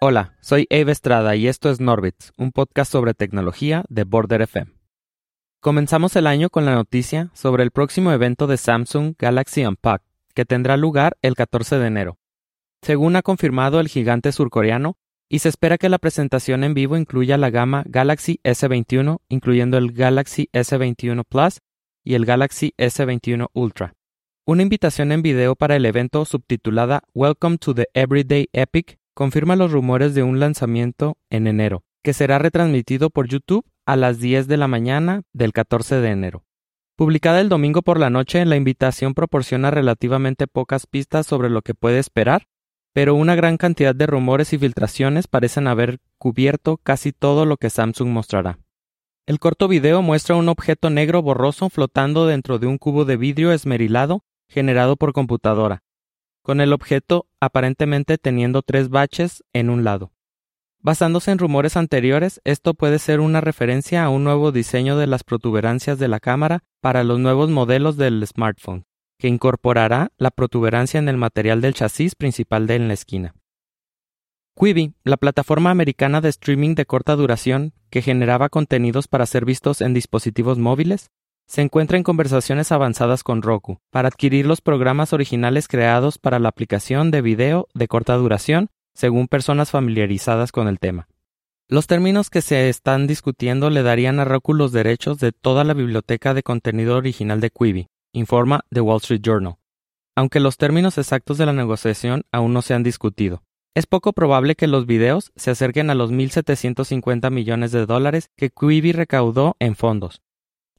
Hola, 0.00 0.36
soy 0.40 0.68
Eve 0.70 0.92
Estrada 0.92 1.34
y 1.34 1.48
esto 1.48 1.70
es 1.70 1.80
Norbits, 1.80 2.32
un 2.36 2.52
podcast 2.52 2.92
sobre 2.92 3.14
tecnología 3.14 3.84
de 3.88 4.04
Border 4.04 4.42
FM. 4.42 4.70
Comenzamos 5.60 6.14
el 6.14 6.28
año 6.28 6.50
con 6.50 6.64
la 6.64 6.76
noticia 6.76 7.32
sobre 7.34 7.64
el 7.64 7.72
próximo 7.72 8.12
evento 8.12 8.46
de 8.46 8.58
Samsung 8.58 9.16
Galaxy 9.18 9.66
Unpacked, 9.66 10.06
que 10.34 10.44
tendrá 10.44 10.76
lugar 10.76 11.16
el 11.20 11.34
14 11.34 11.80
de 11.80 11.86
enero. 11.88 12.16
Según 12.80 13.16
ha 13.16 13.22
confirmado 13.22 13.80
el 13.80 13.88
gigante 13.88 14.30
surcoreano, 14.30 14.96
y 15.28 15.40
se 15.40 15.48
espera 15.48 15.78
que 15.78 15.88
la 15.88 15.98
presentación 15.98 16.62
en 16.62 16.74
vivo 16.74 16.96
incluya 16.96 17.36
la 17.36 17.50
gama 17.50 17.82
Galaxy 17.84 18.38
S21, 18.44 19.18
incluyendo 19.28 19.78
el 19.78 19.90
Galaxy 19.90 20.48
S21 20.52 21.24
Plus 21.28 21.58
y 22.04 22.14
el 22.14 22.24
Galaxy 22.24 22.72
S21 22.78 23.48
Ultra. 23.52 23.94
Una 24.46 24.62
invitación 24.62 25.10
en 25.10 25.22
video 25.22 25.56
para 25.56 25.74
el 25.74 25.84
evento 25.84 26.24
subtitulada 26.24 27.02
Welcome 27.14 27.58
to 27.58 27.74
the 27.74 27.88
Everyday 27.94 28.48
Epic 28.52 28.96
confirma 29.18 29.56
los 29.56 29.72
rumores 29.72 30.14
de 30.14 30.22
un 30.22 30.38
lanzamiento 30.38 31.18
en 31.28 31.48
enero, 31.48 31.82
que 32.04 32.12
será 32.12 32.38
retransmitido 32.38 33.10
por 33.10 33.26
YouTube 33.26 33.66
a 33.84 33.96
las 33.96 34.20
10 34.20 34.46
de 34.46 34.56
la 34.56 34.68
mañana 34.68 35.24
del 35.32 35.52
14 35.52 35.96
de 35.96 36.10
enero. 36.10 36.44
Publicada 36.96 37.40
el 37.40 37.48
domingo 37.48 37.82
por 37.82 37.98
la 37.98 38.10
noche, 38.10 38.44
la 38.44 38.54
invitación 38.54 39.14
proporciona 39.14 39.72
relativamente 39.72 40.46
pocas 40.46 40.86
pistas 40.86 41.26
sobre 41.26 41.50
lo 41.50 41.62
que 41.62 41.74
puede 41.74 41.98
esperar 41.98 42.46
pero 42.98 43.14
una 43.14 43.36
gran 43.36 43.58
cantidad 43.58 43.94
de 43.94 44.08
rumores 44.08 44.52
y 44.52 44.58
filtraciones 44.58 45.28
parecen 45.28 45.68
haber 45.68 46.00
cubierto 46.18 46.78
casi 46.78 47.12
todo 47.12 47.46
lo 47.46 47.56
que 47.56 47.70
Samsung 47.70 48.08
mostrará. 48.08 48.58
El 49.24 49.38
corto 49.38 49.68
video 49.68 50.02
muestra 50.02 50.34
un 50.34 50.48
objeto 50.48 50.90
negro 50.90 51.22
borroso 51.22 51.68
flotando 51.68 52.26
dentro 52.26 52.58
de 52.58 52.66
un 52.66 52.76
cubo 52.76 53.04
de 53.04 53.16
vidrio 53.16 53.52
esmerilado 53.52 54.24
generado 54.48 54.96
por 54.96 55.12
computadora, 55.12 55.84
con 56.48 56.62
el 56.62 56.72
objeto 56.72 57.26
aparentemente 57.40 58.16
teniendo 58.16 58.62
tres 58.62 58.88
baches 58.88 59.44
en 59.52 59.68
un 59.68 59.84
lado. 59.84 60.12
Basándose 60.80 61.30
en 61.30 61.36
rumores 61.36 61.76
anteriores, 61.76 62.40
esto 62.44 62.72
puede 62.72 62.98
ser 62.98 63.20
una 63.20 63.42
referencia 63.42 64.02
a 64.02 64.08
un 64.08 64.24
nuevo 64.24 64.50
diseño 64.50 64.96
de 64.96 65.06
las 65.06 65.24
protuberancias 65.24 65.98
de 65.98 66.08
la 66.08 66.20
cámara 66.20 66.64
para 66.80 67.04
los 67.04 67.18
nuevos 67.18 67.50
modelos 67.50 67.98
del 67.98 68.26
smartphone 68.26 68.86
que 69.18 69.28
incorporará 69.28 70.10
la 70.16 70.30
protuberancia 70.30 70.96
en 70.96 71.10
el 71.10 71.18
material 71.18 71.60
del 71.60 71.74
chasis 71.74 72.14
principal 72.14 72.66
de 72.66 72.76
en 72.76 72.88
la 72.88 72.94
esquina. 72.94 73.34
Quibi, 74.58 74.94
la 75.04 75.18
plataforma 75.18 75.70
americana 75.70 76.22
de 76.22 76.30
streaming 76.30 76.76
de 76.76 76.86
corta 76.86 77.14
duración 77.14 77.74
que 77.90 78.00
generaba 78.00 78.48
contenidos 78.48 79.06
para 79.06 79.26
ser 79.26 79.44
vistos 79.44 79.82
en 79.82 79.92
dispositivos 79.92 80.56
móviles, 80.56 81.10
se 81.48 81.62
encuentra 81.62 81.96
en 81.96 82.04
conversaciones 82.04 82.70
avanzadas 82.72 83.24
con 83.24 83.40
Roku 83.40 83.78
para 83.90 84.08
adquirir 84.08 84.46
los 84.46 84.60
programas 84.60 85.14
originales 85.14 85.66
creados 85.66 86.18
para 86.18 86.38
la 86.38 86.50
aplicación 86.50 87.10
de 87.10 87.22
video 87.22 87.68
de 87.72 87.88
corta 87.88 88.14
duración, 88.16 88.68
según 88.94 89.28
personas 89.28 89.70
familiarizadas 89.70 90.52
con 90.52 90.68
el 90.68 90.78
tema. 90.78 91.08
Los 91.66 91.86
términos 91.86 92.28
que 92.28 92.42
se 92.42 92.68
están 92.68 93.06
discutiendo 93.06 93.70
le 93.70 93.82
darían 93.82 94.20
a 94.20 94.24
Roku 94.24 94.52
los 94.52 94.72
derechos 94.72 95.18
de 95.18 95.32
toda 95.32 95.64
la 95.64 95.72
biblioteca 95.72 96.34
de 96.34 96.42
contenido 96.42 96.96
original 96.96 97.40
de 97.40 97.50
Quibi, 97.50 97.88
informa 98.12 98.64
The 98.70 98.82
Wall 98.82 98.98
Street 98.98 99.22
Journal, 99.22 99.56
aunque 100.14 100.40
los 100.40 100.58
términos 100.58 100.98
exactos 100.98 101.38
de 101.38 101.46
la 101.46 101.52
negociación 101.54 102.24
aún 102.30 102.52
no 102.52 102.60
se 102.60 102.74
han 102.74 102.82
discutido. 102.82 103.42
Es 103.74 103.86
poco 103.86 104.12
probable 104.12 104.54
que 104.54 104.66
los 104.66 104.86
videos 104.86 105.32
se 105.36 105.50
acerquen 105.50 105.88
a 105.88 105.94
los 105.94 106.10
1.750 106.10 107.30
millones 107.30 107.72
de 107.72 107.86
dólares 107.86 108.28
que 108.36 108.50
Quibi 108.50 108.92
recaudó 108.92 109.56
en 109.60 109.76
fondos. 109.76 110.20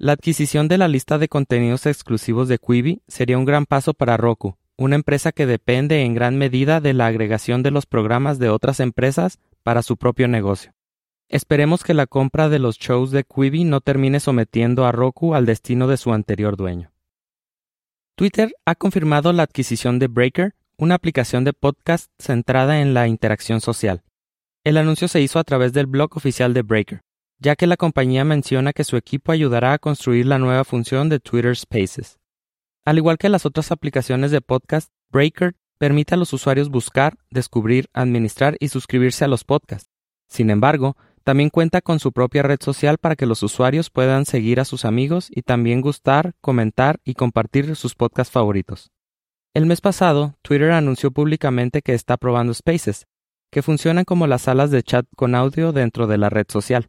La 0.00 0.12
adquisición 0.12 0.68
de 0.68 0.78
la 0.78 0.86
lista 0.86 1.18
de 1.18 1.26
contenidos 1.26 1.84
exclusivos 1.84 2.46
de 2.46 2.58
Quibi 2.58 3.02
sería 3.08 3.36
un 3.36 3.44
gran 3.44 3.66
paso 3.66 3.94
para 3.94 4.16
Roku, 4.16 4.56
una 4.76 4.94
empresa 4.94 5.32
que 5.32 5.44
depende 5.44 6.04
en 6.04 6.14
gran 6.14 6.38
medida 6.38 6.80
de 6.80 6.94
la 6.94 7.06
agregación 7.06 7.64
de 7.64 7.72
los 7.72 7.84
programas 7.84 8.38
de 8.38 8.48
otras 8.48 8.78
empresas 8.78 9.40
para 9.64 9.82
su 9.82 9.96
propio 9.96 10.28
negocio. 10.28 10.72
Esperemos 11.28 11.82
que 11.82 11.94
la 11.94 12.06
compra 12.06 12.48
de 12.48 12.60
los 12.60 12.78
shows 12.78 13.10
de 13.10 13.24
Quibi 13.24 13.64
no 13.64 13.80
termine 13.80 14.20
sometiendo 14.20 14.86
a 14.86 14.92
Roku 14.92 15.34
al 15.34 15.46
destino 15.46 15.88
de 15.88 15.96
su 15.96 16.12
anterior 16.12 16.56
dueño. 16.56 16.92
Twitter 18.14 18.54
ha 18.66 18.76
confirmado 18.76 19.32
la 19.32 19.42
adquisición 19.42 19.98
de 19.98 20.06
Breaker, 20.06 20.54
una 20.76 20.94
aplicación 20.94 21.42
de 21.42 21.54
podcast 21.54 22.08
centrada 22.20 22.80
en 22.80 22.94
la 22.94 23.08
interacción 23.08 23.60
social. 23.60 24.04
El 24.62 24.76
anuncio 24.76 25.08
se 25.08 25.20
hizo 25.20 25.40
a 25.40 25.44
través 25.44 25.72
del 25.72 25.86
blog 25.86 26.16
oficial 26.16 26.54
de 26.54 26.62
Breaker, 26.62 27.02
ya 27.38 27.56
que 27.56 27.66
la 27.66 27.76
compañía 27.76 28.24
menciona 28.24 28.72
que 28.72 28.84
su 28.84 28.96
equipo 28.96 29.32
ayudará 29.32 29.72
a 29.72 29.78
construir 29.78 30.26
la 30.26 30.38
nueva 30.38 30.64
función 30.64 31.08
de 31.08 31.20
Twitter 31.20 31.56
Spaces. 31.56 32.18
Al 32.84 32.98
igual 32.98 33.18
que 33.18 33.28
las 33.28 33.46
otras 33.46 33.70
aplicaciones 33.70 34.30
de 34.30 34.40
podcast, 34.40 34.90
Breaker 35.10 35.54
permite 35.78 36.14
a 36.14 36.18
los 36.18 36.32
usuarios 36.32 36.68
buscar, 36.68 37.16
descubrir, 37.30 37.88
administrar 37.92 38.56
y 38.60 38.68
suscribirse 38.68 39.24
a 39.24 39.28
los 39.28 39.44
podcasts. 39.44 39.90
Sin 40.28 40.50
embargo, 40.50 40.96
también 41.22 41.50
cuenta 41.50 41.82
con 41.82 42.00
su 42.00 42.12
propia 42.12 42.42
red 42.42 42.58
social 42.60 42.98
para 42.98 43.14
que 43.14 43.26
los 43.26 43.42
usuarios 43.42 43.90
puedan 43.90 44.24
seguir 44.24 44.60
a 44.60 44.64
sus 44.64 44.84
amigos 44.84 45.28
y 45.30 45.42
también 45.42 45.80
gustar, 45.80 46.34
comentar 46.40 47.00
y 47.04 47.14
compartir 47.14 47.76
sus 47.76 47.94
podcasts 47.94 48.32
favoritos. 48.32 48.90
El 49.54 49.66
mes 49.66 49.80
pasado, 49.80 50.36
Twitter 50.42 50.70
anunció 50.72 51.10
públicamente 51.10 51.82
que 51.82 51.94
está 51.94 52.16
probando 52.16 52.54
Spaces, 52.54 53.06
que 53.50 53.62
funcionan 53.62 54.04
como 54.04 54.26
las 54.26 54.42
salas 54.42 54.70
de 54.70 54.82
chat 54.82 55.06
con 55.16 55.34
audio 55.34 55.72
dentro 55.72 56.06
de 56.06 56.18
la 56.18 56.30
red 56.30 56.46
social. 56.48 56.88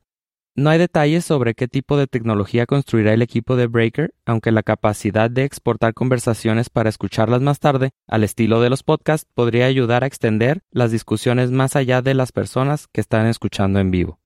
No 0.60 0.72
hay 0.72 0.78
detalles 0.78 1.24
sobre 1.24 1.54
qué 1.54 1.70
tipo 1.70 1.96
de 1.96 2.06
tecnología 2.06 2.66
construirá 2.66 3.14
el 3.14 3.22
equipo 3.22 3.56
de 3.56 3.68
Breaker, 3.68 4.14
aunque 4.26 4.52
la 4.52 4.62
capacidad 4.62 5.32
de 5.32 5.46
exportar 5.46 5.94
conversaciones 5.94 6.70
para 6.70 6.90
escucharlas 6.90 7.42
más 7.42 7.62
tarde, 7.62 7.92
al 8.08 8.26
estilo 8.26 8.60
de 8.60 8.70
los 8.70 8.84
podcasts, 8.84 9.26
podría 9.34 9.68
ayudar 9.68 10.04
a 10.04 10.08
extender 10.08 10.60
las 10.70 10.92
discusiones 10.92 11.50
más 11.50 11.78
allá 11.78 12.02
de 12.02 12.14
las 12.14 12.34
personas 12.34 12.90
que 12.92 13.00
están 13.00 13.26
escuchando 13.28 13.80
en 13.80 13.90
vivo. 13.90 14.20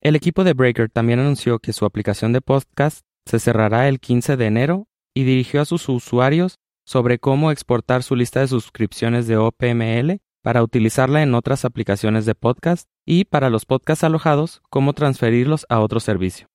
El 0.00 0.16
equipo 0.16 0.42
de 0.42 0.54
Breaker 0.54 0.90
también 0.90 1.20
anunció 1.20 1.60
que 1.60 1.72
su 1.72 1.84
aplicación 1.84 2.32
de 2.32 2.40
podcast 2.40 3.06
se 3.24 3.38
cerrará 3.38 3.86
el 3.86 4.00
15 4.00 4.36
de 4.36 4.46
enero 4.46 4.88
y 5.14 5.22
dirigió 5.22 5.60
a 5.60 5.66
sus 5.66 5.88
usuarios 5.88 6.58
sobre 6.84 7.20
cómo 7.20 7.52
exportar 7.52 8.02
su 8.02 8.16
lista 8.16 8.40
de 8.40 8.48
suscripciones 8.48 9.28
de 9.28 9.36
OPML 9.36 10.20
para 10.46 10.62
utilizarla 10.62 11.24
en 11.24 11.34
otras 11.34 11.64
aplicaciones 11.64 12.24
de 12.24 12.36
podcast 12.36 12.88
y 13.04 13.24
para 13.24 13.50
los 13.50 13.64
podcasts 13.64 14.04
alojados, 14.04 14.62
cómo 14.70 14.92
transferirlos 14.92 15.66
a 15.68 15.80
otro 15.80 15.98
servicio. 15.98 16.46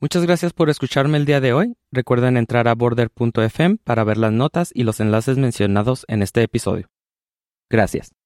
Muchas 0.00 0.24
gracias 0.24 0.54
por 0.54 0.70
escucharme 0.70 1.18
el 1.18 1.26
día 1.26 1.38
de 1.42 1.52
hoy. 1.52 1.74
Recuerden 1.92 2.38
entrar 2.38 2.68
a 2.68 2.74
border.fm 2.74 3.80
para 3.84 4.02
ver 4.02 4.16
las 4.16 4.32
notas 4.32 4.70
y 4.72 4.84
los 4.84 5.00
enlaces 5.00 5.36
mencionados 5.36 6.06
en 6.08 6.22
este 6.22 6.42
episodio. 6.42 6.88
Gracias. 7.68 8.17